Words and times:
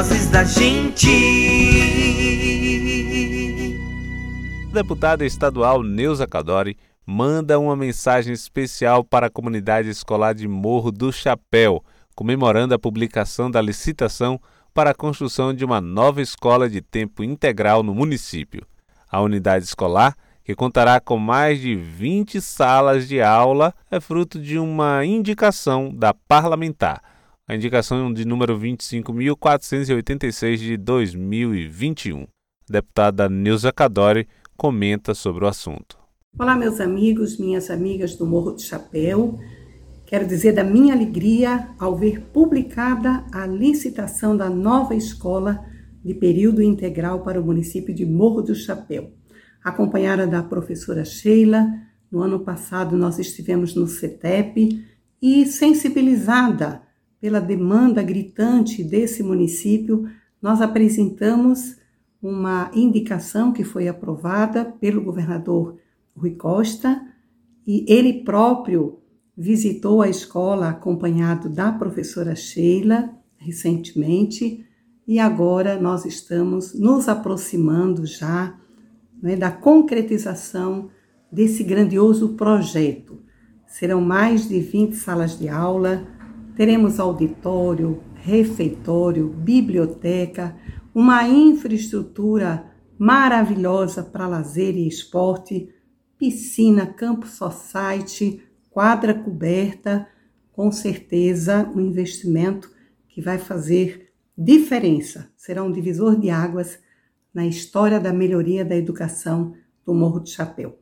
Vozes 0.00 0.30
da 0.30 0.42
gente. 0.44 1.10
Deputada 4.72 5.26
estadual 5.26 5.82
Neuza 5.82 6.26
Cadori 6.26 6.78
manda 7.04 7.58
uma 7.58 7.76
mensagem 7.76 8.32
especial 8.32 9.04
para 9.04 9.26
a 9.26 9.30
comunidade 9.30 9.90
escolar 9.90 10.32
de 10.34 10.48
Morro 10.48 10.90
do 10.90 11.12
Chapéu, 11.12 11.84
comemorando 12.14 12.74
a 12.74 12.78
publicação 12.78 13.50
da 13.50 13.60
licitação 13.60 14.40
para 14.72 14.92
a 14.92 14.94
construção 14.94 15.52
de 15.52 15.66
uma 15.66 15.82
nova 15.82 16.22
escola 16.22 16.66
de 16.66 16.80
tempo 16.80 17.22
integral 17.22 17.82
no 17.82 17.94
município. 17.94 18.66
A 19.06 19.20
unidade 19.20 19.66
escolar, 19.66 20.16
que 20.42 20.54
contará 20.54 20.98
com 20.98 21.18
mais 21.18 21.60
de 21.60 21.76
20 21.76 22.40
salas 22.40 23.06
de 23.06 23.20
aula, 23.20 23.74
é 23.90 24.00
fruto 24.00 24.40
de 24.40 24.58
uma 24.58 25.04
indicação 25.04 25.92
da 25.94 26.14
parlamentar, 26.14 27.02
a 27.50 27.54
indicação 27.56 28.14
de 28.14 28.24
número 28.24 28.56
25.486 28.56 30.56
de 30.58 30.76
2021. 30.76 32.22
A 32.22 32.26
deputada 32.70 33.28
Neuza 33.28 33.72
Cadori 33.72 34.28
comenta 34.56 35.14
sobre 35.14 35.44
o 35.44 35.48
assunto. 35.48 35.98
Olá, 36.38 36.54
meus 36.54 36.78
amigos, 36.78 37.38
minhas 37.38 37.68
amigas 37.68 38.14
do 38.14 38.24
Morro 38.24 38.52
do 38.52 38.62
Chapéu. 38.62 39.36
Quero 40.06 40.28
dizer 40.28 40.52
da 40.52 40.62
minha 40.62 40.94
alegria 40.94 41.70
ao 41.76 41.96
ver 41.96 42.20
publicada 42.32 43.24
a 43.32 43.48
licitação 43.48 44.36
da 44.36 44.48
nova 44.48 44.94
escola 44.94 45.58
de 46.04 46.14
período 46.14 46.62
integral 46.62 47.24
para 47.24 47.40
o 47.40 47.44
município 47.44 47.92
de 47.92 48.06
Morro 48.06 48.42
do 48.42 48.54
Chapéu. 48.54 49.10
Acompanhada 49.64 50.24
da 50.24 50.40
professora 50.40 51.04
Sheila, 51.04 51.66
no 52.12 52.22
ano 52.22 52.44
passado 52.44 52.96
nós 52.96 53.18
estivemos 53.18 53.74
no 53.74 53.88
CETEP 53.88 54.86
e 55.20 55.44
sensibilizada 55.46 56.88
pela 57.20 57.40
demanda 57.40 58.02
gritante 58.02 58.82
desse 58.82 59.22
município, 59.22 60.08
nós 60.40 60.60
apresentamos 60.62 61.76
uma 62.22 62.70
indicação 62.74 63.52
que 63.52 63.64
foi 63.64 63.88
aprovada 63.88 64.64
pelo 64.64 65.02
governador 65.02 65.78
Rui 66.16 66.32
Costa 66.32 67.00
e 67.66 67.84
ele 67.88 68.24
próprio 68.24 68.98
visitou 69.36 70.02
a 70.02 70.08
escola 70.08 70.68
acompanhado 70.68 71.48
da 71.48 71.72
professora 71.72 72.34
Sheila 72.34 73.10
recentemente 73.38 74.66
e 75.06 75.18
agora 75.18 75.80
nós 75.80 76.04
estamos 76.04 76.78
nos 76.78 77.08
aproximando 77.08 78.04
já 78.06 78.54
né, 79.22 79.36
da 79.36 79.50
concretização 79.50 80.90
desse 81.32 81.62
grandioso 81.62 82.30
projeto. 82.30 83.18
Serão 83.66 84.00
mais 84.00 84.48
de 84.48 84.60
20 84.60 84.94
salas 84.96 85.38
de 85.38 85.48
aula, 85.48 86.06
teremos 86.60 87.00
auditório, 87.00 88.02
refeitório, 88.16 89.30
biblioteca, 89.30 90.54
uma 90.94 91.26
infraestrutura 91.26 92.70
maravilhosa 92.98 94.02
para 94.02 94.28
lazer 94.28 94.76
e 94.76 94.86
esporte, 94.86 95.70
piscina, 96.18 96.84
campo 96.84 97.26
society, 97.26 98.42
quadra 98.68 99.14
coberta, 99.14 100.06
com 100.52 100.70
certeza 100.70 101.66
um 101.74 101.80
investimento 101.80 102.70
que 103.08 103.22
vai 103.22 103.38
fazer 103.38 104.12
diferença, 104.36 105.32
será 105.38 105.62
um 105.62 105.72
divisor 105.72 106.20
de 106.20 106.28
águas 106.28 106.78
na 107.32 107.46
história 107.46 107.98
da 107.98 108.12
melhoria 108.12 108.66
da 108.66 108.76
educação 108.76 109.54
do 109.82 109.94
Morro 109.94 110.20
do 110.20 110.28
Chapéu. 110.28 110.78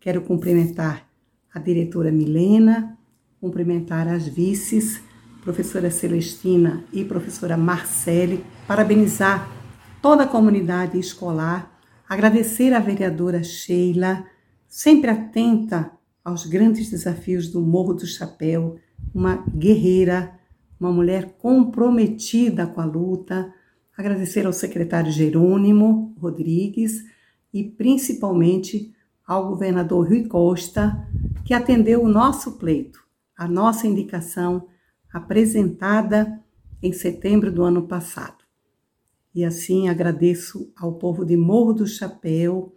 Quero 0.00 0.22
cumprimentar 0.22 1.08
a 1.54 1.60
diretora 1.60 2.10
Milena, 2.10 2.98
cumprimentar 3.40 4.08
as 4.08 4.26
vices, 4.26 5.08
professora 5.42 5.90
Celestina 5.90 6.84
e 6.92 7.04
professora 7.04 7.56
Marcele, 7.56 8.44
parabenizar 8.66 9.50
toda 10.02 10.24
a 10.24 10.28
comunidade 10.28 10.98
escolar, 10.98 11.70
agradecer 12.08 12.72
à 12.72 12.78
vereadora 12.78 13.42
Sheila, 13.42 14.24
sempre 14.68 15.10
atenta 15.10 15.90
aos 16.24 16.46
grandes 16.46 16.90
desafios 16.90 17.48
do 17.48 17.60
Morro 17.60 17.94
do 17.94 18.06
Chapéu, 18.06 18.78
uma 19.14 19.44
guerreira, 19.48 20.38
uma 20.78 20.92
mulher 20.92 21.36
comprometida 21.38 22.66
com 22.66 22.80
a 22.80 22.84
luta. 22.84 23.52
Agradecer 23.96 24.46
ao 24.46 24.52
secretário 24.52 25.10
Jerônimo 25.10 26.14
Rodrigues 26.18 27.04
e 27.52 27.64
principalmente 27.64 28.94
ao 29.26 29.48
governador 29.48 30.08
Rui 30.08 30.24
Costa, 30.24 31.06
que 31.44 31.54
atendeu 31.54 32.02
o 32.02 32.08
nosso 32.08 32.52
pleito, 32.52 33.00
a 33.36 33.46
nossa 33.46 33.86
indicação 33.86 34.66
apresentada 35.12 36.40
em 36.82 36.92
setembro 36.92 37.52
do 37.52 37.62
ano 37.62 37.86
passado. 37.86 38.44
E 39.34 39.44
assim 39.44 39.88
agradeço 39.88 40.72
ao 40.76 40.94
povo 40.94 41.24
de 41.24 41.36
Morro 41.36 41.72
do 41.72 41.86
Chapéu 41.86 42.74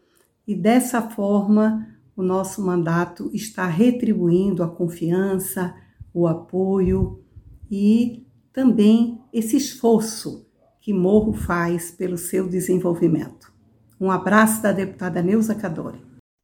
e 0.47 0.53
dessa 0.55 1.01
forma 1.01 1.88
o 2.16 2.21
nosso 2.21 2.63
mandato 2.63 3.29
está 3.33 3.66
retribuindo 3.66 4.61
a 4.61 4.67
confiança, 4.67 5.73
o 6.13 6.27
apoio 6.27 7.23
e 7.71 8.27
também 8.51 9.19
esse 9.33 9.57
esforço 9.57 10.45
que 10.79 10.94
Morro 10.94 11.33
faz 11.33 11.89
pelo 11.89 12.17
seu 12.17 12.47
desenvolvimento. 12.47 13.51
Um 14.00 14.11
abraço 14.11 14.61
da 14.61 14.71
deputada 14.71 15.21
Neuza 15.21 15.55
Cadori. 15.55 16.00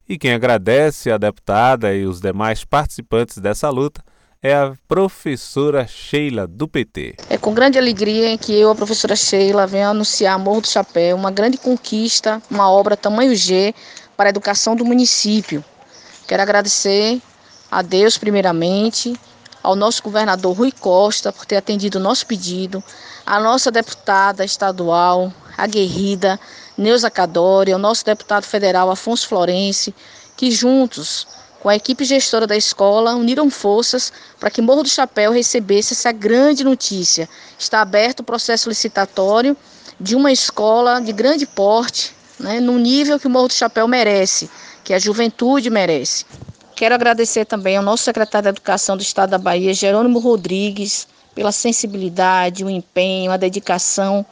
E 0.08 0.18
quem 0.18 0.32
agradece 0.32 1.10
a 1.10 1.18
deputada 1.18 1.94
e 1.94 2.04
os 2.04 2.20
demais 2.20 2.64
participantes 2.64 3.38
dessa 3.38 3.70
luta 3.70 4.02
é 4.42 4.54
a 4.54 4.72
professora 4.88 5.86
Sheila 5.86 6.46
do 6.46 6.66
PT. 6.66 7.16
É 7.28 7.36
com 7.36 7.52
grande 7.52 7.78
alegria 7.78 8.36
que 8.38 8.58
eu, 8.58 8.70
a 8.70 8.74
professora 8.74 9.14
Sheila, 9.14 9.66
venho 9.66 9.90
anunciar 9.90 10.38
Morro 10.38 10.62
do 10.62 10.66
Chapéu, 10.66 11.14
uma 11.14 11.30
grande 11.30 11.58
conquista, 11.58 12.40
uma 12.50 12.70
obra 12.70 12.96
tamanho 12.96 13.36
G 13.36 13.74
para 14.16 14.28
a 14.28 14.30
educação 14.30 14.74
do 14.74 14.84
município. 14.84 15.62
Quero 16.26 16.42
agradecer 16.42 17.20
a 17.70 17.82
Deus, 17.82 18.16
primeiramente, 18.16 19.14
ao 19.62 19.76
nosso 19.76 20.02
governador 20.02 20.56
Rui 20.56 20.72
Costa 20.72 21.30
por 21.32 21.44
ter 21.44 21.56
atendido 21.56 21.98
o 21.98 22.02
nosso 22.02 22.26
pedido, 22.26 22.82
à 23.26 23.38
nossa 23.38 23.70
deputada 23.70 24.42
estadual, 24.42 25.30
aguerrida 25.58 26.40
Neuza 26.78 27.10
Cadori, 27.10 27.72
ao 27.72 27.78
nosso 27.78 28.06
deputado 28.06 28.44
federal 28.44 28.90
Afonso 28.90 29.28
Florense, 29.28 29.94
que 30.34 30.50
juntos 30.50 31.26
com 31.60 31.68
a 31.68 31.76
equipe 31.76 32.04
gestora 32.04 32.46
da 32.46 32.56
escola, 32.56 33.14
uniram 33.14 33.50
forças 33.50 34.10
para 34.38 34.50
que 34.50 34.62
Morro 34.62 34.82
do 34.82 34.88
Chapéu 34.88 35.30
recebesse 35.30 35.92
essa 35.92 36.10
grande 36.10 36.64
notícia. 36.64 37.28
Está 37.58 37.82
aberto 37.82 38.20
o 38.20 38.24
processo 38.24 38.68
licitatório 38.70 39.54
de 40.00 40.16
uma 40.16 40.32
escola 40.32 41.00
de 41.00 41.12
grande 41.12 41.46
porte, 41.46 42.14
né, 42.38 42.58
no 42.58 42.78
nível 42.78 43.20
que 43.20 43.26
o 43.26 43.30
Morro 43.30 43.48
do 43.48 43.54
Chapéu 43.54 43.86
merece, 43.86 44.50
que 44.82 44.94
a 44.94 44.98
juventude 44.98 45.68
merece. 45.68 46.24
Quero 46.74 46.94
agradecer 46.94 47.44
também 47.44 47.76
ao 47.76 47.82
nosso 47.82 48.04
secretário 48.04 48.44
da 48.44 48.50
Educação 48.50 48.96
do 48.96 49.02
Estado 49.02 49.30
da 49.30 49.38
Bahia, 49.38 49.74
Jerônimo 49.74 50.18
Rodrigues, 50.18 51.06
pela 51.34 51.52
sensibilidade, 51.52 52.64
o 52.64 52.70
empenho, 52.70 53.30
a 53.30 53.36
dedicação 53.36 54.24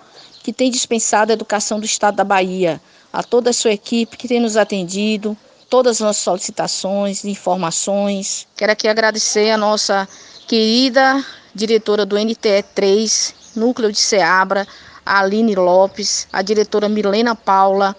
que 0.42 0.50
tem 0.50 0.70
dispensado 0.70 1.30
a 1.30 1.34
educação 1.34 1.78
do 1.78 1.84
Estado 1.84 2.16
da 2.16 2.24
Bahia, 2.24 2.80
a 3.12 3.22
toda 3.22 3.50
a 3.50 3.52
sua 3.52 3.72
equipe 3.72 4.16
que 4.16 4.26
tem 4.26 4.40
nos 4.40 4.56
atendido, 4.56 5.36
todas 5.68 6.00
as 6.00 6.16
solicitações, 6.16 7.24
informações. 7.24 8.46
Quero 8.56 8.72
aqui 8.72 8.88
agradecer 8.88 9.50
a 9.50 9.56
nossa 9.56 10.08
querida 10.46 11.24
diretora 11.54 12.06
do 12.06 12.18
NTE 12.18 12.62
3, 12.74 13.34
Núcleo 13.54 13.92
de 13.92 13.98
Seabra, 13.98 14.66
a 15.04 15.20
Aline 15.20 15.54
Lopes, 15.54 16.26
a 16.32 16.42
diretora 16.42 16.88
Milena 16.88 17.34
Paula, 17.34 17.94